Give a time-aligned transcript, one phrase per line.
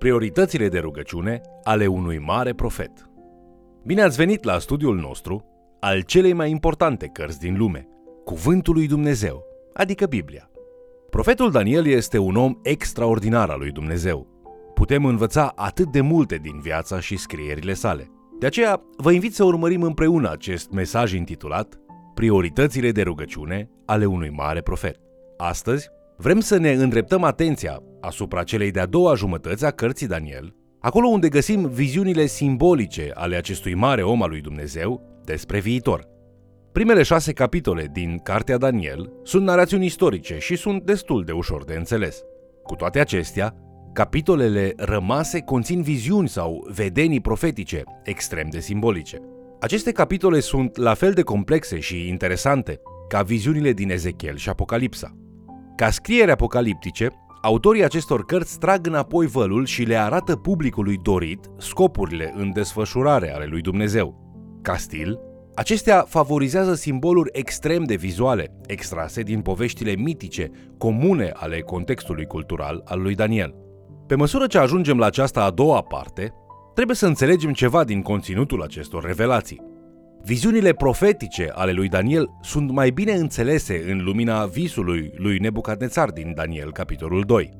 [0.00, 2.90] Prioritățile de rugăciune ale unui mare profet.
[3.84, 5.44] Bine ați venit la studiul nostru
[5.80, 7.88] al celei mai importante cărți din lume,
[8.24, 10.50] Cuvântul lui Dumnezeu, adică Biblia.
[11.10, 14.26] Profetul Daniel este un om extraordinar al lui Dumnezeu.
[14.74, 18.10] Putem învăța atât de multe din viața și scrierile sale.
[18.38, 21.80] De aceea, vă invit să urmărim împreună acest mesaj intitulat
[22.14, 24.96] Prioritățile de rugăciune ale unui mare profet.
[25.36, 25.88] Astăzi,
[26.20, 31.28] vrem să ne îndreptăm atenția asupra celei de-a doua jumătăți a cărții Daniel, acolo unde
[31.28, 36.08] găsim viziunile simbolice ale acestui mare om al lui Dumnezeu despre viitor.
[36.72, 41.74] Primele șase capitole din Cartea Daniel sunt narațiuni istorice și sunt destul de ușor de
[41.74, 42.22] înțeles.
[42.62, 43.54] Cu toate acestea,
[43.92, 49.18] capitolele rămase conțin viziuni sau vedenii profetice extrem de simbolice.
[49.60, 55.14] Aceste capitole sunt la fel de complexe și interesante ca viziunile din Ezechiel și Apocalipsa.
[55.76, 57.08] Ca scriere apocaliptice,
[57.42, 63.44] autorii acestor cărți trag înapoi vălul și le arată publicului dorit scopurile în desfășurare ale
[63.44, 64.28] lui Dumnezeu.
[64.62, 65.18] Ca stil,
[65.54, 73.00] acestea favorizează simboluri extrem de vizuale, extrase din poveștile mitice, comune ale contextului cultural al
[73.00, 73.54] lui Daniel.
[74.06, 76.34] Pe măsură ce ajungem la această a doua parte,
[76.74, 79.69] trebuie să înțelegem ceva din conținutul acestor revelații.
[80.24, 86.32] Viziunile profetice ale lui Daniel sunt mai bine înțelese în lumina visului lui Nebucadnețar din
[86.34, 87.50] Daniel, capitolul 2.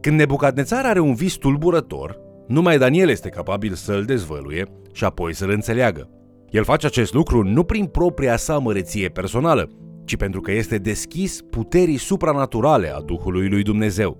[0.00, 5.50] Când Nebucadnețar are un vis tulburător, numai Daniel este capabil să-l dezvăluie și apoi să-l
[5.50, 6.10] înțeleagă.
[6.48, 9.68] El face acest lucru nu prin propria sa măreție personală,
[10.04, 14.18] ci pentru că este deschis puterii supranaturale a Duhului lui Dumnezeu.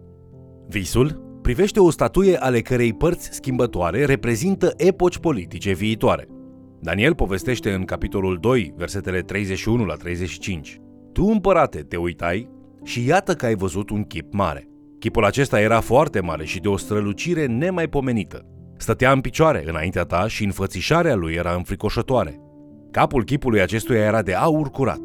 [0.69, 6.29] Visul privește o statuie ale cărei părți schimbătoare reprezintă epoci politice viitoare.
[6.85, 10.81] Daniel povestește în capitolul 2, versetele 31 la 35.
[11.13, 12.51] Tu, împărate, te uitai
[12.83, 14.69] și iată că ai văzut un chip mare.
[14.99, 18.47] Chipul acesta era foarte mare și de o strălucire nemaipomenită.
[18.77, 22.41] Stătea în picioare înaintea ta și înfățișarea lui era înfricoșătoare.
[22.91, 25.01] Capul chipului acestuia era de aur curat.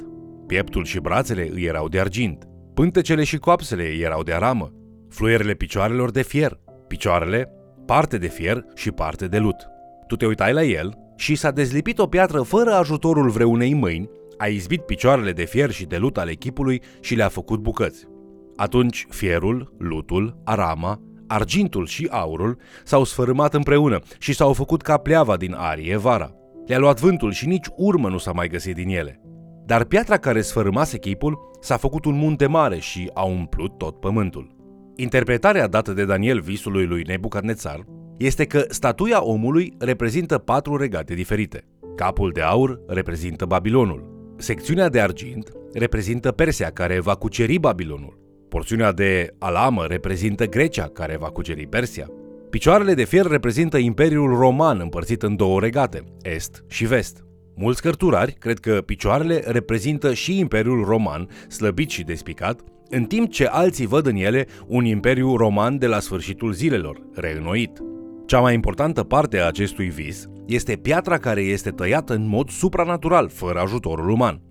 [0.47, 2.43] Pieptul și brațele îi erau de argint.
[2.73, 4.71] Pântecele și coapsele erau de aramă.
[5.09, 6.59] Fluierele picioarelor de fier.
[6.87, 7.49] Picioarele,
[7.85, 9.67] parte de fier și parte de lut.
[10.07, 14.45] Tu te uitai la el și s-a dezlipit o piatră fără ajutorul vreunei mâini, a
[14.45, 18.07] izbit picioarele de fier și de lut ale echipului și le-a făcut bucăți.
[18.55, 25.37] Atunci fierul, lutul, arama, argintul și aurul s-au sfărâmat împreună și s-au făcut ca pleava
[25.37, 26.33] din arie vara.
[26.65, 29.21] Le-a luat vântul și nici urmă nu s-a mai găsit din ele.
[29.65, 34.55] Dar piatra care sfărâmase chipul s-a făcut un munte mare și a umplut tot pământul.
[34.95, 37.85] Interpretarea dată de Daniel visului lui Nebucadnețar
[38.19, 41.63] este că statuia omului reprezintă patru regate diferite.
[41.95, 44.33] Capul de aur reprezintă Babilonul.
[44.37, 48.19] Secțiunea de argint reprezintă Persia care va cuceri Babilonul.
[48.49, 52.07] Porțiunea de alamă reprezintă Grecia care va cuceri Persia.
[52.49, 57.23] Picioarele de fier reprezintă Imperiul Roman împărțit în două regate, est și vest.
[57.55, 63.45] Mulți cărturari cred că picioarele reprezintă și Imperiul Roman, slăbit și despicat, în timp ce
[63.45, 67.81] alții văd în ele un imperiu roman de la sfârșitul zilelor, reînnoit.
[68.29, 73.29] Cea mai importantă parte a acestui vis este piatra care este tăiată în mod supranatural,
[73.29, 74.41] fără ajutorul uman.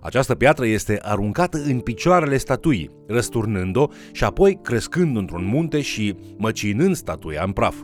[0.00, 6.94] Această piatră este aruncată în picioarele statuii, răsturnând-o și apoi crescând într-un munte și măcinând
[6.94, 7.74] statuia în praf.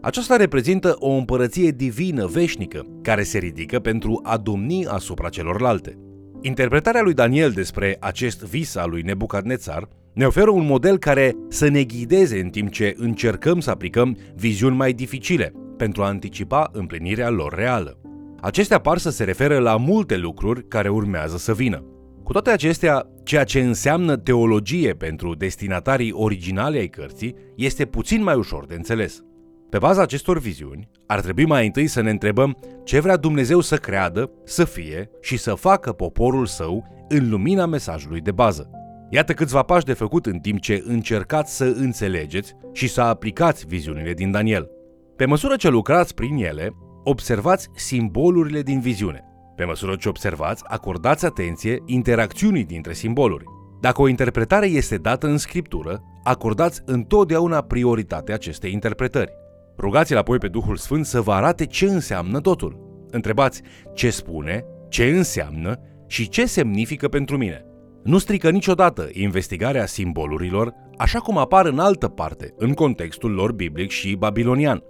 [0.00, 5.98] Aceasta reprezintă o împărăție divină veșnică, care se ridică pentru a domni asupra celorlalte.
[6.40, 11.68] Interpretarea lui Daniel despre acest vis al lui Nebucadnețar ne oferă un model care să
[11.68, 17.30] ne ghideze în timp ce încercăm să aplicăm viziuni mai dificile pentru a anticipa împlinirea
[17.30, 17.98] lor reală.
[18.40, 21.84] Acestea par să se referă la multe lucruri care urmează să vină.
[22.22, 28.34] Cu toate acestea, ceea ce înseamnă teologie pentru destinatarii originale ai cărții este puțin mai
[28.34, 29.24] ușor de înțeles.
[29.70, 33.76] Pe baza acestor viziuni, ar trebui mai întâi să ne întrebăm ce vrea Dumnezeu să
[33.76, 38.79] creadă, să fie și să facă poporul său în lumina mesajului de bază.
[39.12, 44.12] Iată câțiva pași de făcut în timp ce încercați să înțelegeți și să aplicați viziunile
[44.12, 44.70] din Daniel.
[45.16, 46.70] Pe măsură ce lucrați prin ele,
[47.04, 49.24] observați simbolurile din viziune.
[49.56, 53.44] Pe măsură ce observați, acordați atenție interacțiunii dintre simboluri.
[53.80, 59.32] Dacă o interpretare este dată în scriptură, acordați întotdeauna prioritate acestei interpretări.
[59.78, 63.06] Rugați-l apoi pe Duhul Sfânt să vă arate ce înseamnă totul.
[63.10, 63.62] Întrebați
[63.94, 67.64] ce spune, ce înseamnă și ce semnifică pentru mine.
[68.02, 73.90] Nu strică niciodată investigarea simbolurilor așa cum apar în altă parte, în contextul lor biblic
[73.90, 74.82] și babilonian.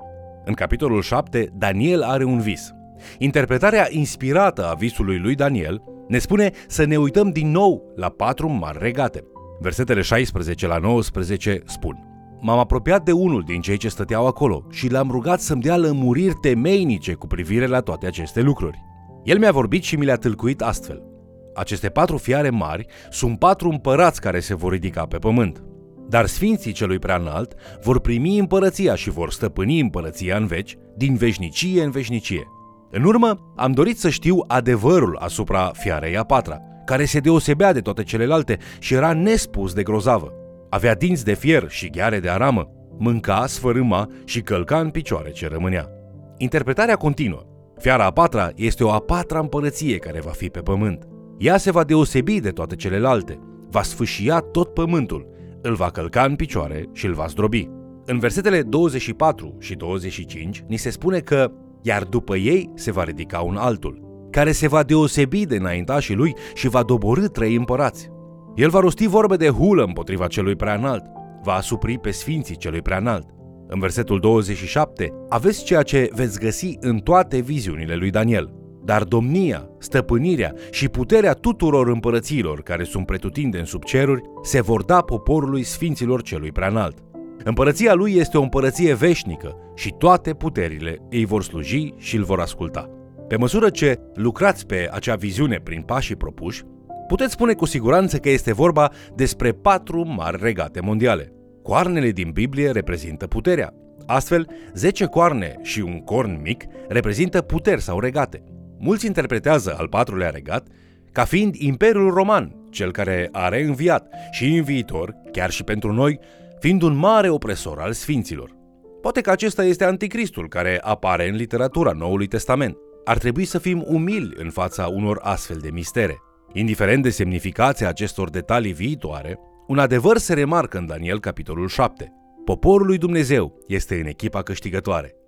[0.44, 2.70] În capitolul 7, Daniel are un vis.
[3.18, 8.48] Interpretarea inspirată a visului lui Daniel ne spune să ne uităm din nou la patru
[8.48, 9.24] mari regate.
[9.60, 12.04] Versetele 16 la 19 spun
[12.40, 16.34] m-am apropiat de unul din cei ce stăteau acolo și l-am rugat să-mi dea lămuriri
[16.34, 18.84] temeinice cu privire la toate aceste lucruri.
[19.24, 21.09] El mi-a vorbit și mi le-a tâlcuit astfel.
[21.54, 25.62] Aceste patru fiare mari sunt patru împărați care se vor ridica pe pământ.
[26.08, 31.82] Dar sfinții celui preanalt vor primi împărăția și vor stăpâni împărăția în veci, din veșnicie
[31.82, 32.46] în veșnicie.
[32.90, 37.80] În urmă, am dorit să știu adevărul asupra fiarei a patra, care se deosebea de
[37.80, 40.32] toate celelalte și era nespus de grozavă.
[40.70, 45.48] Avea dinți de fier și gheare de aramă, mânca, sfărâma și călca în picioare ce
[45.48, 45.88] rămânea.
[46.36, 47.42] Interpretarea continuă.
[47.78, 51.09] Fiara a patra este o a patra împărăție care va fi pe pământ.
[51.40, 53.38] Ea se va deosebi de toate celelalte,
[53.70, 55.26] va sfâșia tot pământul,
[55.62, 57.68] îl va călca în picioare și îl va zdrobi.
[58.04, 61.52] În versetele 24 și 25 ni se spune că
[61.82, 66.34] iar după ei se va ridica un altul, care se va deosebi de înaintașii lui
[66.54, 68.08] și va doborâ trei împărați.
[68.54, 71.04] El va rosti vorbe de hulă împotriva celui prea înalt,
[71.42, 73.26] va asupri pe sfinții celui prea înalt.
[73.66, 78.59] În versetul 27 aveți ceea ce veți găsi în toate viziunile lui Daniel.
[78.90, 85.00] Dar domnia, stăpânirea și puterea tuturor împărăților care sunt pretutindeni sub ceruri se vor da
[85.00, 86.98] poporului sfinților celui prea înalt.
[87.44, 92.40] Împărăția lui este o împărăție veșnică și toate puterile îi vor sluji și îl vor
[92.40, 92.90] asculta.
[93.28, 96.62] Pe măsură ce lucrați pe acea viziune prin pașii propuși,
[97.08, 101.32] puteți spune cu siguranță că este vorba despre patru mari regate mondiale.
[101.62, 103.74] Coarnele din Biblie reprezintă puterea.
[104.06, 108.42] Astfel, 10 coarne și un corn mic reprezintă puteri sau regate.
[108.82, 110.66] Mulți interpretează al patrulea regat
[111.12, 116.18] ca fiind Imperiul Roman, cel care a reînviat și în viitor, chiar și pentru noi,
[116.58, 118.56] fiind un mare opresor al sfinților.
[119.00, 122.76] Poate că acesta este anticristul care apare în literatura Noului Testament.
[123.04, 126.18] Ar trebui să fim umili în fața unor astfel de mistere.
[126.52, 132.12] Indiferent de semnificația acestor detalii viitoare, un adevăr se remarcă în Daniel capitolul 7.
[132.44, 135.19] Poporul lui Dumnezeu este în echipa câștigătoare.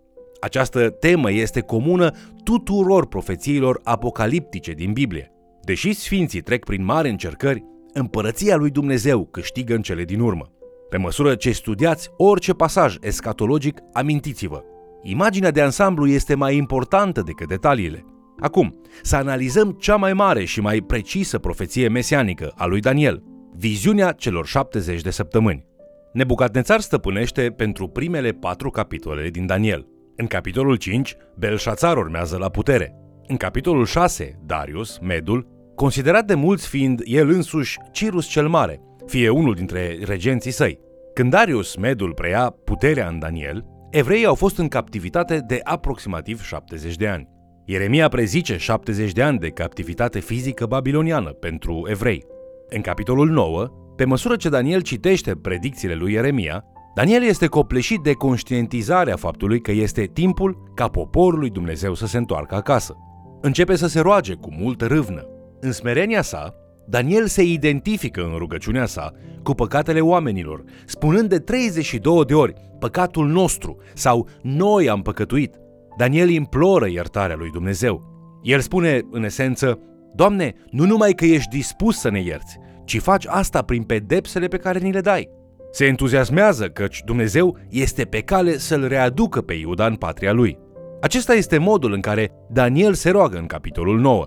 [0.43, 2.11] Această temă este comună
[2.45, 5.33] tuturor profețiilor apocaliptice din Biblie.
[5.65, 10.45] Deși sfinții trec prin mari încercări, împărăția lui Dumnezeu câștigă în cele din urmă.
[10.89, 14.63] Pe măsură ce studiați orice pasaj escatologic, amintiți-vă.
[15.03, 18.05] Imaginea de ansamblu este mai importantă decât detaliile.
[18.41, 23.23] Acum, să analizăm cea mai mare și mai precisă profeție mesianică a lui Daniel,
[23.57, 25.65] viziunea celor 70 de săptămâni.
[26.13, 29.87] Nebucadnețar stăpânește pentru primele patru capitole din Daniel.
[30.23, 32.95] În capitolul 5, Belșațar urmează la putere.
[33.27, 39.29] În capitolul 6, Darius, Medul, considerat de mulți fiind el însuși Cirus cel Mare, fie
[39.29, 40.79] unul dintre regenții săi.
[41.15, 46.97] Când Darius Medul preia puterea în Daniel, evreii au fost în captivitate de aproximativ 70
[46.97, 47.29] de ani.
[47.65, 52.25] Ieremia prezice 70 de ani de captivitate fizică babiloniană pentru evrei.
[52.69, 53.67] În capitolul 9,
[53.97, 56.65] pe măsură ce Daniel citește predicțiile lui Ieremia,
[56.95, 62.17] Daniel este copleșit de conștientizarea faptului că este timpul ca poporul lui Dumnezeu să se
[62.17, 62.97] întoarcă acasă.
[63.41, 65.27] Începe să se roage cu multă râvnă.
[65.61, 66.55] În smerenia sa,
[66.87, 69.13] Daniel se identifică în rugăciunea sa
[69.43, 75.55] cu păcatele oamenilor, spunând de 32 de ori păcatul nostru sau noi am păcătuit.
[75.97, 78.03] Daniel imploră iertarea lui Dumnezeu.
[78.43, 79.79] El spune, în esență,
[80.15, 84.57] Doamne, nu numai că ești dispus să ne ierți, ci faci asta prin pedepsele pe
[84.57, 85.29] care ni le dai.
[85.75, 90.59] Se entuziasmează căci Dumnezeu este pe cale să-l readucă pe Iuda în patria lui.
[91.01, 94.27] Acesta este modul în care Daniel se roagă în capitolul 9.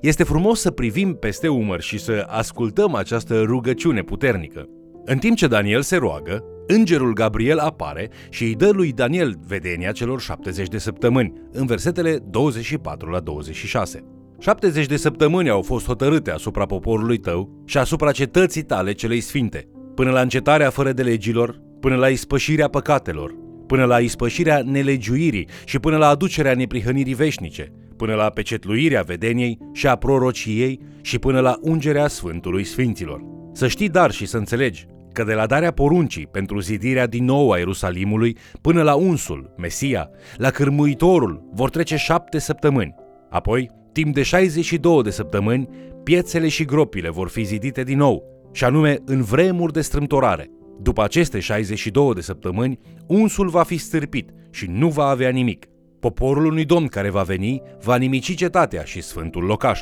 [0.00, 4.68] Este frumos să privim peste umăr și să ascultăm această rugăciune puternică.
[5.04, 9.92] În timp ce Daniel se roagă, îngerul Gabriel apare și îi dă lui Daniel vedenia
[9.92, 14.04] celor 70 de săptămâni, în versetele 24 la 26.
[14.38, 19.68] 70 de săptămâni au fost hotărâte asupra poporului tău și asupra cetății tale celei sfinte,
[19.94, 23.34] până la încetarea fără de legilor, până la ispășirea păcatelor,
[23.66, 29.86] până la ispășirea nelegiuirii și până la aducerea neprihănirii veșnice, până la pecetluirea vedeniei și
[29.86, 33.20] a prorociei și până la ungerea Sfântului Sfinților.
[33.52, 37.50] Să știi dar și să înțelegi că de la darea poruncii pentru zidirea din nou
[37.50, 42.94] a Ierusalimului până la unsul, Mesia, la cârmuitorul, vor trece șapte săptămâni.
[43.30, 45.68] Apoi, timp de 62 de săptămâni,
[46.04, 50.50] piețele și gropile vor fi zidite din nou, și anume în vremuri de strâmtorare.
[50.80, 55.66] După aceste 62 de săptămâni, unsul va fi stârpit și nu va avea nimic.
[56.00, 59.80] Poporul unui domn care va veni va nimici cetatea și sfântul locaș.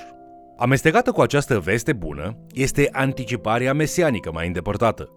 [0.57, 5.09] Amestecată cu această veste bună este anticiparea mesianică mai îndepărtată.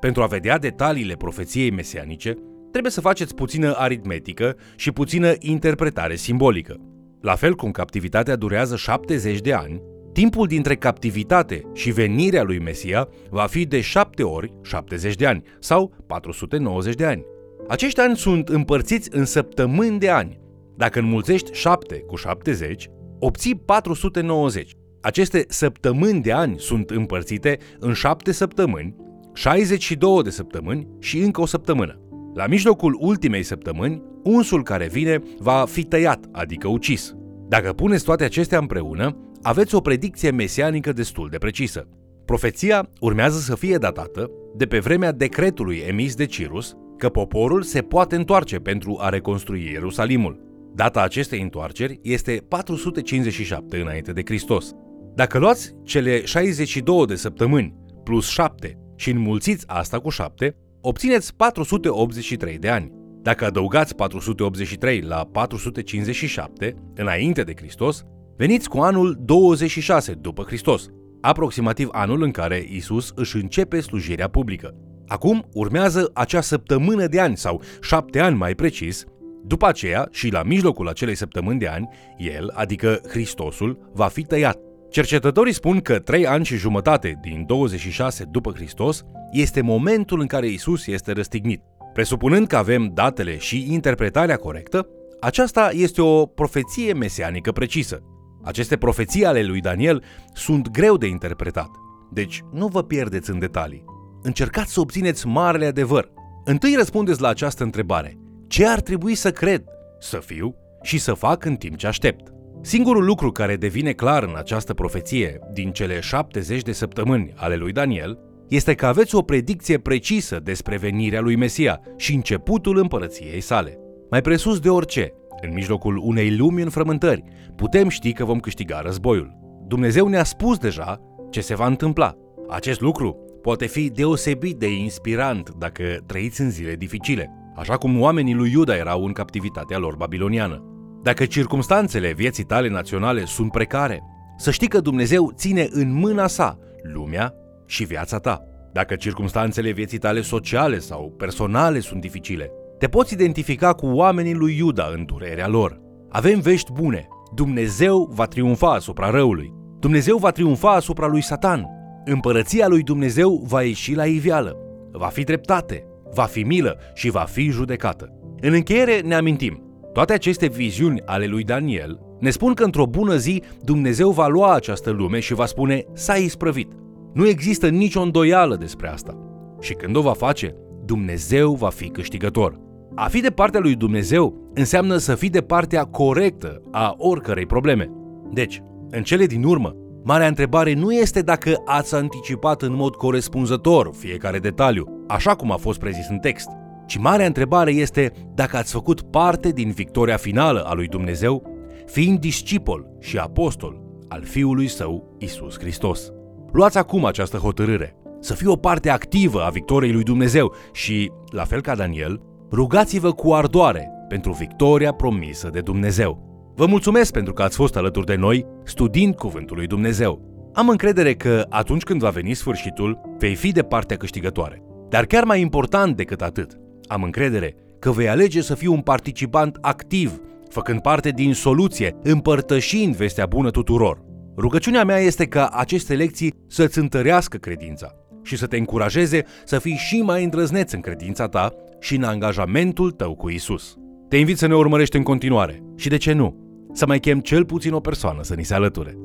[0.00, 2.34] Pentru a vedea detaliile profeției mesianice,
[2.70, 6.76] trebuie să faceți puțină aritmetică și puțină interpretare simbolică.
[7.20, 9.82] La fel cum captivitatea durează 70 de ani,
[10.18, 15.42] Timpul dintre captivitate și venirea lui Mesia va fi de 7 ori 70 de ani
[15.58, 17.24] sau 490 de ani.
[17.68, 20.40] Acești ani sunt împărțiți în săptămâni de ani.
[20.76, 24.72] Dacă înmulțești 7 cu 70, obții 490.
[25.00, 28.96] Aceste săptămâni de ani sunt împărțite în 7 săptămâni,
[29.34, 32.00] 62 de săptămâni și încă o săptămână.
[32.34, 37.14] La mijlocul ultimei săptămâni, unsul care vine va fi tăiat, adică ucis.
[37.48, 39.16] Dacă puneți toate acestea împreună,
[39.48, 41.88] aveți o predicție mesianică destul de precisă.
[42.24, 47.80] Profeția urmează să fie datată de pe vremea decretului emis de Cirus că poporul se
[47.80, 50.40] poate întoarce pentru a reconstrui Ierusalimul.
[50.74, 54.72] Data acestei întoarceri este 457 înainte de Hristos.
[55.14, 57.74] Dacă luați cele 62 de săptămâni
[58.04, 62.92] plus 7 și înmulțiți asta cu 7, obțineți 483 de ani.
[63.22, 68.04] Dacă adăugați 483 la 457, înainte de Hristos,
[68.38, 70.88] veniți cu anul 26 după Hristos,
[71.20, 74.74] aproximativ anul în care Isus își începe slujirea publică.
[75.06, 79.04] Acum urmează acea săptămână de ani sau șapte ani mai precis,
[79.44, 84.58] după aceea și la mijlocul acelei săptămâni de ani, el, adică Hristosul, va fi tăiat.
[84.90, 89.02] Cercetătorii spun că trei ani și jumătate din 26 după Hristos
[89.32, 91.62] este momentul în care Isus este răstignit.
[91.92, 94.88] Presupunând că avem datele și interpretarea corectă,
[95.20, 98.02] aceasta este o profeție mesianică precisă.
[98.48, 101.70] Aceste profeții ale lui Daniel sunt greu de interpretat,
[102.10, 103.84] deci nu vă pierdeți în detalii.
[104.22, 106.10] Încercați să obțineți marele adevăr.
[106.44, 108.18] Întâi răspundeți la această întrebare.
[108.46, 109.64] Ce ar trebui să cred,
[109.98, 112.32] să fiu și să fac în timp ce aștept?
[112.60, 117.72] Singurul lucru care devine clar în această profeție din cele 70 de săptămâni ale lui
[117.72, 123.78] Daniel este că aveți o predicție precisă despre venirea lui Mesia și începutul împărăției sale.
[124.10, 127.24] Mai presus de orice, în mijlocul unei lumi în frământări,
[127.56, 129.36] putem ști că vom câștiga războiul.
[129.66, 132.14] Dumnezeu ne-a spus deja ce se va întâmpla.
[132.48, 138.34] Acest lucru poate fi deosebit de inspirant dacă trăiți în zile dificile, așa cum oamenii
[138.34, 140.62] lui Iuda erau în captivitatea lor babiloniană.
[141.02, 144.02] Dacă circumstanțele vieții tale naționale sunt precare,
[144.36, 147.34] să știi că Dumnezeu ține în mâna sa lumea
[147.66, 148.42] și viața ta.
[148.72, 154.56] Dacă circumstanțele vieții tale sociale sau personale sunt dificile, te poți identifica cu oamenii lui
[154.56, 155.80] Iuda în durerea lor.
[156.08, 157.08] Avem vești bune.
[157.34, 159.52] Dumnezeu va triumfa asupra răului.
[159.78, 161.66] Dumnezeu va triumfa asupra lui Satan.
[162.04, 164.56] Împărăția lui Dumnezeu va ieși la iveală.
[164.92, 168.12] Va fi dreptate, va fi milă și va fi judecată.
[168.40, 173.16] În încheiere ne amintim, toate aceste viziuni ale lui Daniel ne spun că într-o bună
[173.16, 176.72] zi Dumnezeu va lua această lume și va spune s-a isprăvit.
[177.14, 179.18] Nu există nicio îndoială despre asta.
[179.60, 180.54] Și când o va face,
[180.84, 182.67] Dumnezeu va fi câștigător.
[183.00, 187.90] A fi de partea lui Dumnezeu înseamnă să fii de partea corectă a oricărei probleme.
[188.32, 189.74] Deci, în cele din urmă,
[190.04, 195.56] marea întrebare nu este dacă ați anticipat în mod corespunzător fiecare detaliu, așa cum a
[195.56, 196.48] fost prezis în text,
[196.86, 201.42] ci marea întrebare este dacă ați făcut parte din victoria finală a lui Dumnezeu,
[201.86, 206.12] fiind discipol și apostol al Fiului Său, Isus Hristos.
[206.52, 211.44] Luați acum această hotărâre, să fii o parte activă a victoriei lui Dumnezeu și, la
[211.44, 216.26] fel ca Daniel, rugați-vă cu ardoare pentru victoria promisă de Dumnezeu.
[216.56, 220.26] Vă mulțumesc pentru că ați fost alături de noi studiind Cuvântul lui Dumnezeu.
[220.54, 224.62] Am încredere că atunci când va veni sfârșitul, vei fi de partea câștigătoare.
[224.88, 229.58] Dar chiar mai important decât atât, am încredere că vei alege să fii un participant
[229.60, 234.02] activ, făcând parte din soluție, împărtășind vestea bună tuturor.
[234.36, 237.92] Rugăciunea mea este ca aceste lecții să-ți întărească credința
[238.28, 242.90] și să te încurajeze să fii și mai îndrăzneț în credința ta și în angajamentul
[242.90, 243.76] tău cu Isus.
[244.08, 246.36] Te invit să ne urmărești în continuare și, de ce nu,
[246.72, 248.96] să mai chem cel puțin o persoană să ni se alăture.